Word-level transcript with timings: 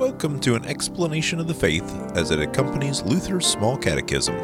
Welcome 0.00 0.40
to 0.40 0.54
an 0.54 0.64
explanation 0.64 1.40
of 1.40 1.46
the 1.46 1.52
faith 1.52 1.84
as 2.14 2.30
it 2.30 2.40
accompanies 2.40 3.02
Luther's 3.02 3.44
Small 3.44 3.76
Catechism. 3.76 4.34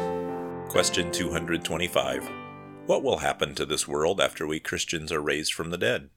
Question 0.69 1.11
225 1.11 2.29
What 2.85 3.01
will 3.01 3.17
happen 3.17 3.55
to 3.55 3.65
this 3.65 3.87
world 3.87 4.21
after 4.21 4.45
we 4.45 4.59
Christians 4.59 5.11
are 5.11 5.19
raised 5.19 5.51
from 5.55 5.71
the 5.71 5.77
dead? 5.79 6.11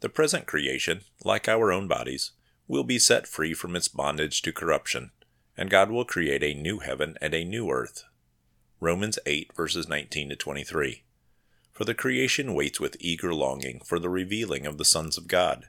The 0.00 0.08
present 0.08 0.46
creation, 0.46 1.02
like 1.24 1.46
our 1.46 1.70
own 1.70 1.86
bodies, 1.86 2.32
will 2.66 2.82
be 2.82 2.98
set 2.98 3.28
free 3.28 3.54
from 3.54 3.76
its 3.76 3.86
bondage 3.86 4.42
to 4.42 4.52
corruption, 4.52 5.12
and 5.56 5.70
God 5.70 5.92
will 5.92 6.04
create 6.04 6.42
a 6.42 6.52
new 6.52 6.80
heaven 6.80 7.16
and 7.20 7.34
a 7.34 7.44
new 7.44 7.70
earth. 7.70 8.02
Romans 8.80 9.16
8 9.26 9.52
verses 9.54 9.88
19 9.88 10.30
to 10.30 10.36
23. 10.36 11.04
For 11.72 11.84
the 11.84 11.94
creation 11.94 12.52
waits 12.52 12.80
with 12.80 12.96
eager 12.98 13.32
longing 13.32 13.80
for 13.84 14.00
the 14.00 14.10
revealing 14.10 14.66
of 14.66 14.76
the 14.76 14.84
sons 14.84 15.16
of 15.16 15.28
God. 15.28 15.68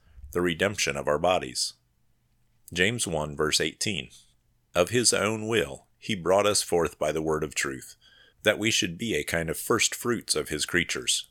the 0.31 0.41
redemption 0.41 0.95
of 0.95 1.07
our 1.07 1.19
bodies. 1.19 1.73
James 2.73 3.05
1 3.05 3.35
verse 3.35 3.59
18. 3.59 4.09
Of 4.73 4.89
his 4.89 5.13
own 5.13 5.47
will 5.47 5.87
he 5.97 6.15
brought 6.15 6.47
us 6.47 6.61
forth 6.61 6.97
by 6.97 7.11
the 7.11 7.21
word 7.21 7.43
of 7.43 7.53
truth, 7.53 7.95
that 8.43 8.57
we 8.57 8.71
should 8.71 8.97
be 8.97 9.13
a 9.13 9.23
kind 9.23 9.49
of 9.49 9.57
first 9.57 9.93
fruits 9.93 10.35
of 10.35 10.49
his 10.49 10.65
creatures. 10.65 11.29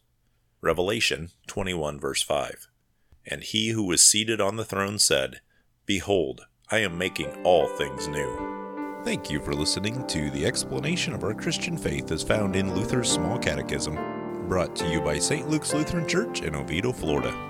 Revelation 0.60 1.30
21 1.46 1.98
verse 1.98 2.22
5. 2.22 2.68
And 3.26 3.42
he 3.42 3.70
who 3.70 3.82
was 3.82 4.02
seated 4.02 4.40
on 4.40 4.56
the 4.56 4.64
throne 4.64 4.98
said, 4.98 5.40
Behold, 5.86 6.42
I 6.70 6.78
am 6.78 6.96
making 6.96 7.42
all 7.42 7.66
things 7.66 8.06
new. 8.06 9.00
Thank 9.02 9.30
you 9.30 9.40
for 9.40 9.54
listening 9.54 10.06
to 10.08 10.30
the 10.30 10.44
explanation 10.44 11.14
of 11.14 11.24
our 11.24 11.34
Christian 11.34 11.76
faith 11.76 12.12
as 12.12 12.22
found 12.22 12.54
in 12.54 12.74
Luther's 12.74 13.10
Small 13.10 13.38
Catechism, 13.38 13.96
brought 14.46 14.76
to 14.76 14.88
you 14.88 15.00
by 15.00 15.18
St. 15.18 15.48
Luke's 15.48 15.72
Lutheran 15.72 16.06
Church 16.06 16.42
in 16.42 16.54
Oviedo, 16.54 16.92
Florida. 16.92 17.49